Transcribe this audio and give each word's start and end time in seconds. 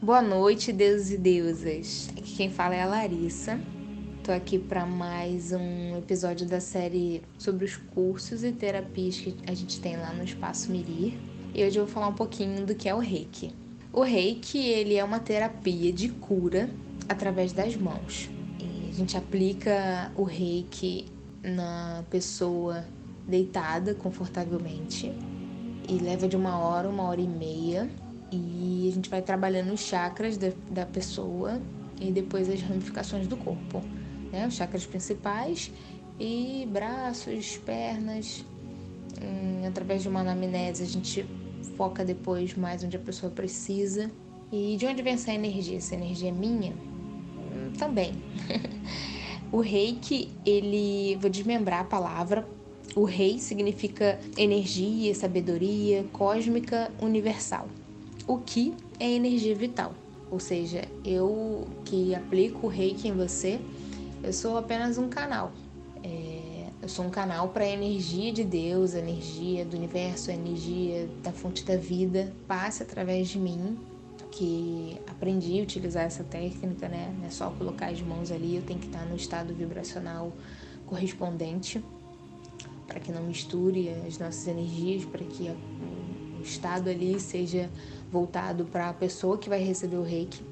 Boa 0.00 0.22
noite, 0.22 0.72
deuses 0.72 1.10
e 1.10 1.18
deusas. 1.18 2.08
Aqui 2.16 2.36
quem 2.36 2.48
fala 2.48 2.76
é 2.76 2.82
a 2.82 2.86
Larissa. 2.86 3.58
Tô 4.22 4.30
aqui 4.30 4.56
para 4.56 4.86
mais 4.86 5.50
um 5.50 5.98
episódio 5.98 6.46
da 6.46 6.60
série 6.60 7.20
sobre 7.36 7.64
os 7.64 7.76
cursos 7.76 8.44
e 8.44 8.52
terapias 8.52 9.18
que 9.18 9.34
a 9.44 9.52
gente 9.52 9.80
tem 9.80 9.96
lá 9.96 10.12
no 10.12 10.22
Espaço 10.22 10.70
Mirir. 10.70 11.14
E 11.52 11.64
hoje 11.64 11.80
eu 11.80 11.84
vou 11.84 11.92
falar 11.92 12.06
um 12.06 12.14
pouquinho 12.14 12.64
do 12.64 12.76
que 12.76 12.88
é 12.88 12.94
o 12.94 13.00
Reiki. 13.00 13.52
O 13.92 14.02
Reiki, 14.02 14.58
ele 14.58 14.94
é 14.94 15.02
uma 15.02 15.18
terapia 15.18 15.92
de 15.92 16.10
cura 16.10 16.70
através 17.08 17.52
das 17.52 17.74
mãos. 17.74 18.30
E 18.60 18.90
a 18.90 18.92
gente 18.92 19.16
aplica 19.16 20.12
o 20.14 20.22
Reiki 20.22 21.06
na 21.42 22.04
pessoa 22.08 22.84
deitada 23.26 23.96
confortavelmente 23.96 25.12
e 25.88 25.94
leva 25.94 26.28
de 26.28 26.36
uma 26.36 26.56
hora, 26.56 26.88
uma 26.88 27.02
hora 27.02 27.20
e 27.20 27.26
meia. 27.26 27.90
E 28.30 28.88
a 28.90 28.94
gente 28.94 29.08
vai 29.08 29.22
trabalhando 29.22 29.72
os 29.72 29.80
chakras 29.80 30.36
da, 30.36 30.52
da 30.70 30.86
pessoa 30.86 31.60
e 32.00 32.12
depois 32.12 32.48
as 32.48 32.60
ramificações 32.60 33.26
do 33.26 33.36
corpo, 33.36 33.82
né? 34.30 34.46
Os 34.46 34.54
chakras 34.54 34.86
principais 34.86 35.72
e 36.18 36.68
braços, 36.70 37.56
pernas. 37.58 38.44
Hum, 39.22 39.66
através 39.66 40.02
de 40.02 40.08
uma 40.08 40.20
anamnese 40.20 40.82
a 40.82 40.86
gente 40.86 41.26
foca 41.76 42.04
depois 42.04 42.54
mais 42.54 42.84
onde 42.84 42.96
a 42.96 43.00
pessoa 43.00 43.32
precisa. 43.32 44.10
E 44.52 44.76
de 44.76 44.86
onde 44.86 45.02
vem 45.02 45.14
essa 45.14 45.32
energia? 45.32 45.76
Essa 45.76 45.94
energia 45.94 46.28
é 46.28 46.32
minha? 46.32 46.72
Hum, 46.72 47.72
também. 47.78 48.12
o 49.50 49.60
reiki, 49.60 50.30
ele. 50.44 51.16
Vou 51.16 51.30
desmembrar 51.30 51.80
a 51.80 51.84
palavra 51.84 52.46
o 52.94 53.04
rei 53.04 53.38
significa 53.38 54.18
energia, 54.36 55.14
sabedoria 55.14 56.04
cósmica 56.12 56.90
universal. 57.00 57.68
O 58.28 58.36
que 58.36 58.74
é 59.00 59.10
energia 59.10 59.54
vital. 59.54 59.94
Ou 60.30 60.38
seja, 60.38 60.86
eu 61.02 61.66
que 61.86 62.14
aplico 62.14 62.66
o 62.66 62.70
reiki 62.70 63.08
em 63.08 63.12
você, 63.12 63.58
eu 64.22 64.34
sou 64.34 64.58
apenas 64.58 64.98
um 64.98 65.08
canal. 65.08 65.50
É, 66.04 66.66
eu 66.82 66.88
sou 66.90 67.06
um 67.06 67.10
canal 67.10 67.48
para 67.48 67.64
a 67.64 67.68
energia 67.68 68.30
de 68.30 68.44
Deus, 68.44 68.94
a 68.94 68.98
energia 68.98 69.64
do 69.64 69.78
universo, 69.78 70.30
a 70.30 70.34
energia 70.34 71.08
da 71.22 71.32
fonte 71.32 71.64
da 71.64 71.78
vida 71.78 72.30
passe 72.46 72.82
através 72.82 73.28
de 73.28 73.38
mim, 73.38 73.78
que 74.30 74.98
aprendi 75.06 75.58
a 75.58 75.62
utilizar 75.62 76.04
essa 76.04 76.22
técnica, 76.22 76.86
né? 76.86 77.14
Não 77.18 77.26
é 77.26 77.30
só 77.30 77.50
colocar 77.52 77.86
as 77.86 78.02
mãos 78.02 78.30
ali, 78.30 78.56
eu 78.56 78.62
tenho 78.62 78.78
que 78.78 78.88
estar 78.88 79.06
no 79.06 79.16
estado 79.16 79.54
vibracional 79.54 80.30
correspondente 80.84 81.82
para 82.86 83.00
que 83.00 83.10
não 83.10 83.22
misture 83.22 83.88
as 84.06 84.18
nossas 84.18 84.46
energias, 84.46 85.06
para 85.06 85.24
que 85.24 85.50
o 86.38 86.42
estado 86.42 86.88
ali 86.88 87.18
seja 87.20 87.70
voltado 88.10 88.64
para 88.64 88.88
a 88.88 88.94
pessoa 88.94 89.38
que 89.38 89.48
vai 89.48 89.62
receber 89.62 89.96
o 89.96 90.02
reiki. 90.02 90.42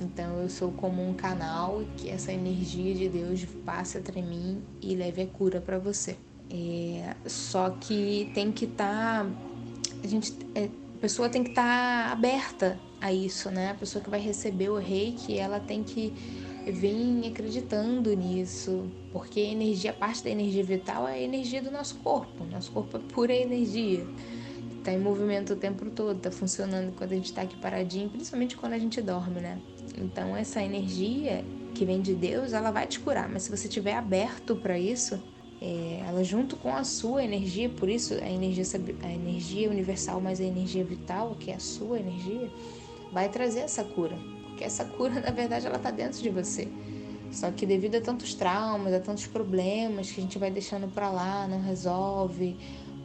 Então 0.00 0.40
eu 0.40 0.48
sou 0.48 0.70
como 0.72 1.06
um 1.06 1.12
canal 1.14 1.82
que 1.96 2.08
essa 2.08 2.32
energia 2.32 2.94
de 2.94 3.08
Deus 3.08 3.44
passe 3.64 3.98
até 3.98 4.22
mim 4.22 4.62
e 4.80 4.94
leve 4.94 5.22
a 5.22 5.26
cura 5.26 5.60
para 5.60 5.78
você. 5.78 6.16
É, 6.50 7.14
só 7.26 7.70
que 7.70 8.30
tem 8.34 8.52
que 8.52 8.64
estar. 8.64 9.24
Tá, 9.24 9.30
a 10.02 10.06
gente. 10.06 10.34
É, 10.54 10.66
a 10.66 11.00
pessoa 11.00 11.28
tem 11.28 11.44
que 11.44 11.50
estar 11.50 12.06
tá 12.06 12.12
aberta 12.12 12.78
a 13.00 13.12
isso, 13.12 13.50
né? 13.50 13.70
A 13.70 13.74
pessoa 13.74 14.02
que 14.02 14.10
vai 14.10 14.20
receber 14.20 14.68
o 14.68 14.76
reiki, 14.76 15.38
ela 15.38 15.60
tem 15.60 15.82
que 15.84 16.12
vem 16.72 17.26
acreditando 17.26 18.14
nisso, 18.14 18.90
porque 19.12 19.40
a 19.40 19.44
energia, 19.44 19.92
parte 19.92 20.22
da 20.24 20.30
energia 20.30 20.62
vital 20.62 21.08
é 21.08 21.14
a 21.14 21.20
energia 21.20 21.62
do 21.62 21.70
nosso 21.70 21.96
corpo. 21.96 22.44
Nosso 22.44 22.70
corpo 22.72 22.96
é 22.96 23.00
pura 23.00 23.34
energia. 23.34 24.06
Está 24.88 24.98
em 24.98 25.02
movimento 25.02 25.52
o 25.52 25.56
tempo 25.56 25.84
todo, 25.90 26.16
está 26.16 26.30
funcionando 26.30 26.96
quando 26.96 27.12
a 27.12 27.14
gente 27.14 27.26
está 27.26 27.42
aqui 27.42 27.54
paradinho, 27.58 28.08
principalmente 28.08 28.56
quando 28.56 28.72
a 28.72 28.78
gente 28.78 29.02
dorme, 29.02 29.38
né? 29.38 29.58
Então 29.98 30.34
essa 30.34 30.62
energia 30.62 31.44
que 31.74 31.84
vem 31.84 32.00
de 32.00 32.14
Deus, 32.14 32.54
ela 32.54 32.70
vai 32.70 32.86
te 32.86 32.98
curar, 32.98 33.28
mas 33.28 33.42
se 33.42 33.50
você 33.50 33.68
estiver 33.68 33.92
aberto 33.92 34.56
para 34.56 34.78
isso, 34.78 35.22
é, 35.60 36.02
ela 36.08 36.24
junto 36.24 36.56
com 36.56 36.74
a 36.74 36.84
sua 36.84 37.22
energia, 37.22 37.68
por 37.68 37.86
isso 37.86 38.14
a 38.14 38.30
energia, 38.30 38.64
a 39.02 39.12
energia 39.12 39.68
universal, 39.68 40.22
mas 40.22 40.40
a 40.40 40.44
energia 40.44 40.82
vital, 40.84 41.36
que 41.38 41.50
é 41.50 41.56
a 41.56 41.60
sua 41.60 42.00
energia, 42.00 42.50
vai 43.12 43.28
trazer 43.28 43.60
essa 43.60 43.84
cura. 43.84 44.16
Porque 44.46 44.64
essa 44.64 44.86
cura, 44.86 45.12
na 45.20 45.30
verdade, 45.30 45.66
ela 45.66 45.76
está 45.76 45.90
dentro 45.90 46.22
de 46.22 46.30
você. 46.30 46.66
Só 47.30 47.50
que 47.50 47.66
devido 47.66 47.96
a 47.96 48.00
tantos 48.00 48.32
traumas, 48.32 48.94
a 48.94 49.00
tantos 49.00 49.26
problemas 49.26 50.10
que 50.10 50.18
a 50.18 50.22
gente 50.22 50.38
vai 50.38 50.50
deixando 50.50 50.88
para 50.88 51.10
lá, 51.10 51.46
não 51.46 51.60
resolve, 51.60 52.56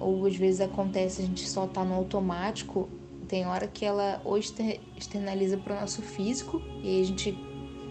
ou 0.00 0.26
às 0.26 0.36
vezes 0.36 0.60
acontece 0.60 1.22
a 1.22 1.26
gente 1.26 1.48
só 1.48 1.66
tá 1.66 1.84
no 1.84 1.94
automático, 1.94 2.88
tem 3.28 3.46
hora 3.46 3.66
que 3.66 3.84
ela 3.84 4.20
ou 4.24 4.36
externaliza 4.38 5.56
para 5.56 5.76
o 5.76 5.80
nosso 5.80 6.02
físico 6.02 6.60
e 6.82 7.00
a 7.00 7.04
gente 7.04 7.36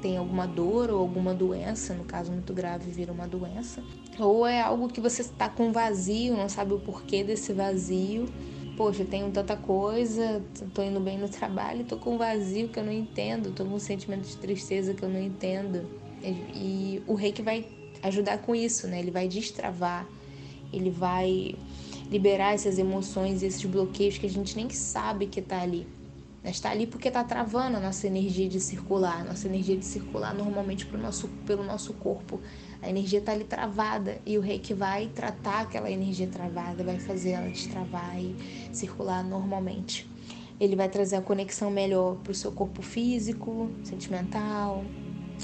tem 0.00 0.16
alguma 0.16 0.46
dor 0.46 0.90
ou 0.90 1.00
alguma 1.00 1.34
doença, 1.34 1.94
no 1.94 2.04
caso 2.04 2.30
muito 2.30 2.52
grave 2.52 2.90
vira 2.90 3.12
uma 3.12 3.26
doença, 3.26 3.82
ou 4.18 4.46
é 4.46 4.60
algo 4.60 4.88
que 4.88 5.00
você 5.00 5.22
está 5.22 5.48
com 5.48 5.72
vazio, 5.72 6.36
não 6.36 6.48
sabe 6.48 6.74
o 6.74 6.78
porquê 6.78 7.24
desse 7.24 7.52
vazio 7.52 8.26
poxa, 8.76 9.04
tenho 9.04 9.30
tanta 9.30 9.56
coisa, 9.56 10.44
tô 10.74 10.82
indo 10.82 11.00
bem 11.00 11.18
no 11.18 11.28
trabalho, 11.28 11.84
tô 11.84 11.96
com 11.96 12.18
vazio 12.18 12.68
que 12.68 12.78
eu 12.78 12.84
não 12.84 12.92
entendo, 12.92 13.50
tô 13.52 13.64
com 13.64 13.74
um 13.74 13.78
sentimento 13.78 14.28
de 14.28 14.36
tristeza 14.36 14.92
que 14.92 15.02
eu 15.02 15.08
não 15.08 15.20
entendo. 15.20 15.88
E, 16.22 16.28
e 16.28 17.02
o 17.06 17.14
reiki 17.14 17.42
vai 17.42 17.66
ajudar 18.02 18.38
com 18.38 18.54
isso, 18.54 18.86
né? 18.86 18.98
Ele 18.98 19.10
vai 19.10 19.26
destravar, 19.26 20.06
ele 20.72 20.90
vai 20.90 21.54
liberar 22.10 22.54
essas 22.54 22.78
emoções, 22.78 23.42
esses 23.42 23.64
bloqueios 23.64 24.18
que 24.18 24.26
a 24.26 24.30
gente 24.30 24.56
nem 24.56 24.70
sabe 24.70 25.26
que 25.26 25.42
tá 25.42 25.60
ali. 25.60 25.86
Está 26.44 26.70
ali 26.70 26.86
porque 26.86 27.08
está 27.08 27.24
travando 27.24 27.76
a 27.76 27.80
nossa 27.80 28.06
energia 28.06 28.48
de 28.48 28.60
circular. 28.60 29.24
Nossa 29.24 29.48
energia 29.48 29.76
de 29.76 29.84
circular 29.84 30.32
normalmente 30.32 30.86
pro 30.86 30.96
nosso, 30.96 31.26
pelo 31.44 31.64
nosso 31.64 31.92
corpo. 31.94 32.40
A 32.80 32.88
energia 32.88 33.18
está 33.18 33.32
ali 33.32 33.42
travada 33.42 34.18
e 34.24 34.38
o 34.38 34.40
reiki 34.40 34.72
vai 34.72 35.08
tratar 35.08 35.62
aquela 35.62 35.90
energia 35.90 36.28
travada, 36.28 36.84
vai 36.84 37.00
fazer 37.00 37.30
ela 37.30 37.48
destravar 37.48 38.16
e 38.20 38.36
circular 38.72 39.24
normalmente. 39.24 40.08
Ele 40.60 40.76
vai 40.76 40.88
trazer 40.88 41.16
a 41.16 41.20
conexão 41.20 41.68
melhor 41.70 42.16
para 42.22 42.30
o 42.30 42.34
seu 42.34 42.52
corpo 42.52 42.80
físico, 42.80 43.68
sentimental, 43.82 44.84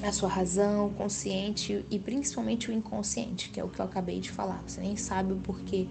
a 0.09 0.13
sua 0.13 0.29
razão, 0.29 0.91
consciente 0.91 1.85
e 1.91 1.99
principalmente 1.99 2.71
o 2.71 2.73
inconsciente, 2.73 3.51
que 3.51 3.61
é 3.61 3.65
o 3.65 3.69
que 3.69 3.81
eu 3.81 3.85
acabei 3.85 4.19
de 4.21 4.31
falar. 4.31 4.63
Você 4.67 4.81
nem 4.81 4.97
sabe 4.97 5.33
o 5.33 5.37
porquê, 5.37 5.87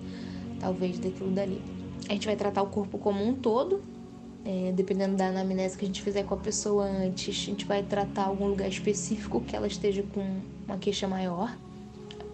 talvez, 0.60 1.00
daquilo 1.00 1.32
dali. 1.32 1.62
A 2.10 2.14
gente 2.14 2.28
vai 2.28 2.36
tratar 2.36 2.62
o 2.62 2.68
corpo 2.68 2.98
como 2.98 3.26
um 3.26 3.34
todo, 3.34 3.82
é, 4.44 4.72
dependendo 4.74 5.16
da 5.16 5.28
anamnese 5.28 5.78
que 5.78 5.86
a 5.86 5.88
gente 5.88 6.02
fizer 6.02 6.24
com 6.24 6.34
a 6.34 6.38
pessoa 6.38 6.86
antes, 6.86 7.30
a 7.30 7.46
gente 7.46 7.66
vai 7.66 7.84
tratar 7.84 8.26
algum 8.26 8.48
lugar 8.48 8.68
específico 8.68 9.40
que 9.42 9.56
ela 9.56 9.68
esteja 9.68 10.04
com 10.14 10.42
uma 10.66 10.78
queixa 10.78 11.08
maior. 11.08 11.56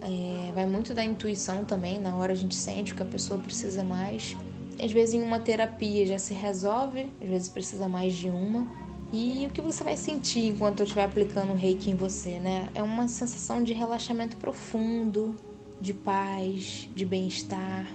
É, 0.00 0.52
vai 0.52 0.66
muito 0.66 0.94
da 0.94 1.04
intuição 1.04 1.64
também, 1.64 2.00
na 2.00 2.16
hora 2.16 2.32
a 2.32 2.36
gente 2.36 2.54
sente 2.54 2.92
o 2.92 2.96
que 2.96 3.02
a 3.02 3.06
pessoa 3.06 3.38
precisa 3.38 3.84
mais. 3.84 4.36
Às 4.82 4.92
vezes 4.92 5.14
em 5.14 5.22
uma 5.22 5.40
terapia 5.40 6.06
já 6.06 6.18
se 6.18 6.32
resolve, 6.32 7.12
às 7.20 7.28
vezes 7.28 7.48
precisa 7.48 7.88
mais 7.88 8.14
de 8.14 8.28
uma. 8.30 8.87
E 9.10 9.46
o 9.46 9.50
que 9.50 9.62
você 9.62 9.82
vai 9.82 9.96
sentir 9.96 10.46
enquanto 10.46 10.80
eu 10.80 10.84
estiver 10.84 11.04
aplicando 11.04 11.52
o 11.52 11.56
reiki 11.56 11.90
em 11.90 11.94
você, 11.94 12.38
né? 12.38 12.68
É 12.74 12.82
uma 12.82 13.08
sensação 13.08 13.64
de 13.64 13.72
relaxamento 13.72 14.36
profundo, 14.36 15.34
de 15.80 15.94
paz, 15.94 16.90
de 16.94 17.06
bem-estar, 17.06 17.86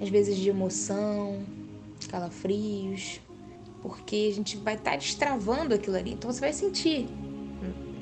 às 0.00 0.08
vezes 0.08 0.36
de 0.36 0.48
emoção, 0.48 1.44
calafrios, 2.08 3.20
porque 3.82 4.28
a 4.30 4.34
gente 4.34 4.56
vai 4.58 4.74
estar 4.74 4.92
tá 4.92 4.96
destravando 4.96 5.74
aquilo 5.74 5.96
ali. 5.96 6.12
Então 6.12 6.32
você 6.32 6.40
vai 6.40 6.52
sentir. 6.52 7.08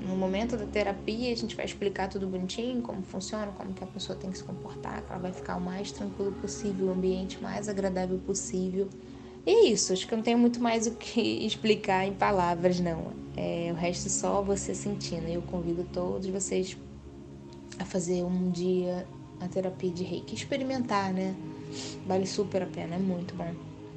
No 0.06 0.14
momento 0.14 0.54
da 0.54 0.66
terapia, 0.66 1.32
a 1.32 1.36
gente 1.36 1.56
vai 1.56 1.64
explicar 1.64 2.10
tudo 2.10 2.26
bonitinho, 2.26 2.82
como 2.82 3.02
funciona, 3.02 3.50
como 3.52 3.72
que 3.72 3.82
a 3.82 3.86
pessoa 3.86 4.16
tem 4.18 4.30
que 4.30 4.36
se 4.36 4.44
comportar, 4.44 5.02
que 5.02 5.10
ela 5.10 5.18
vai 5.18 5.32
ficar 5.32 5.56
o 5.56 5.60
mais 5.60 5.90
tranquilo 5.92 6.30
possível, 6.32 6.88
o 6.88 6.92
ambiente 6.92 7.42
mais 7.42 7.70
agradável 7.70 8.18
possível. 8.18 8.86
E 9.46 9.50
é 9.50 9.68
isso, 9.68 9.92
acho 9.92 10.06
que 10.06 10.14
eu 10.14 10.16
não 10.16 10.24
tenho 10.24 10.38
muito 10.38 10.60
mais 10.60 10.86
o 10.86 10.92
que 10.92 11.20
explicar 11.46 12.06
em 12.06 12.14
palavras, 12.14 12.80
não. 12.80 13.12
É, 13.36 13.70
o 13.72 13.74
resto 13.74 14.08
só 14.08 14.40
você 14.42 14.74
sentindo. 14.74 15.28
Eu 15.28 15.42
convido 15.42 15.84
todos 15.92 16.26
vocês 16.28 16.76
a 17.78 17.84
fazer 17.84 18.22
um 18.22 18.50
dia 18.50 19.06
a 19.40 19.48
terapia 19.48 19.90
de 19.90 20.04
reiki, 20.04 20.34
experimentar, 20.34 21.12
né? 21.12 21.34
Vale 22.06 22.26
super 22.26 22.62
a 22.62 22.66
pena, 22.66 22.94
é 22.96 22.98
muito 22.98 23.34
bom. 23.34 23.52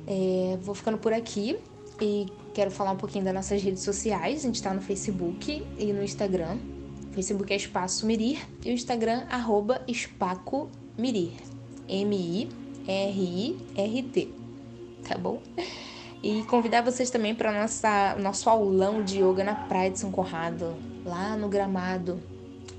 É, 0.06 0.58
vou 0.62 0.76
ficando 0.76 0.98
por 0.98 1.14
aqui 1.14 1.58
e 2.02 2.26
quero 2.54 2.72
falar 2.72 2.92
um 2.92 2.98
pouquinho 2.98 3.24
das 3.24 3.34
nossas 3.34 3.62
redes 3.62 3.84
sociais. 3.84 4.40
A 4.40 4.48
gente 4.48 4.56
está 4.56 4.74
no 4.74 4.82
Facebook 4.82 5.64
e 5.78 5.94
no 5.94 6.04
Instagram. 6.04 6.58
O 7.12 7.14
Facebook 7.14 7.54
é 7.54 7.56
Espaço 7.56 8.06
Mirir 8.06 8.46
e 8.66 8.70
o 8.70 8.74
Instagram, 8.74 9.26
arroba 9.30 9.82
Espaco 9.88 10.70
Mirir. 10.98 11.34
M-I-R-I-R-T. 11.88 12.48
Tá 15.07 15.18
bom? 15.18 15.42
E 16.21 16.44
convidar 16.44 16.81
vocês 16.81 17.09
também 17.09 17.36
para 17.36 17.51
o 18.18 18.21
nosso 18.21 18.50
aulão 18.50 19.04
de 19.04 19.21
yoga 19.21 19.44
na 19.44 19.56
Praia 19.56 19.92
de 19.92 20.00
São 20.00 20.12
Conrado, 20.12 20.75
lá 21.06 21.38
no 21.38 21.48
Gramado, 21.48 22.19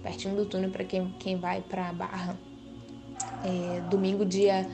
pertinho 0.02 0.34
do 0.34 0.44
túnel 0.44 0.70
para 0.70 0.84
quem, 0.84 1.14
quem 1.18 1.36
vai 1.36 1.62
para 1.62 1.88
a 1.88 1.92
Barra. 1.92 2.38
É, 3.44 3.80
domingo, 3.88 4.24
dia 4.24 4.68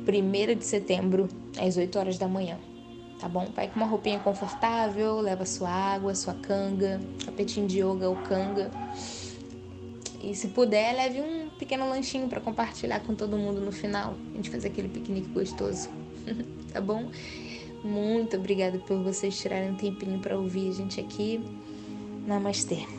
1 0.00 0.58
de 0.58 0.64
setembro, 0.64 1.28
às 1.60 1.76
8 1.76 1.98
horas 1.98 2.18
da 2.18 2.26
manhã. 2.26 2.58
tá 3.20 3.28
bom? 3.28 3.46
Vai 3.54 3.68
com 3.68 3.76
uma 3.76 3.86
roupinha 3.86 4.18
confortável, 4.20 5.20
leva 5.20 5.44
sua 5.44 5.68
água, 5.68 6.14
sua 6.14 6.34
canga, 6.34 7.00
tapetinho 7.24 7.66
de 7.66 7.80
yoga 7.80 8.08
ou 8.08 8.16
canga. 8.16 8.70
E 10.22 10.34
se 10.34 10.48
puder, 10.48 10.94
leve 10.94 11.20
um 11.20 11.37
pequeno 11.58 11.88
lanchinho 11.88 12.28
para 12.28 12.40
compartilhar 12.40 13.00
com 13.00 13.14
todo 13.14 13.36
mundo 13.36 13.60
no 13.60 13.72
final. 13.72 14.14
A 14.32 14.36
gente 14.36 14.50
fazer 14.50 14.68
aquele 14.68 14.88
piquenique 14.88 15.28
gostoso. 15.28 15.88
tá 16.72 16.80
bom? 16.80 17.10
Muito 17.82 18.36
obrigada 18.36 18.78
por 18.78 18.98
vocês 19.02 19.38
tirarem 19.38 19.70
um 19.70 19.76
tempinho 19.76 20.18
para 20.18 20.38
ouvir 20.38 20.70
a 20.70 20.72
gente 20.72 21.00
aqui. 21.00 21.40
Namastê. 22.26 22.97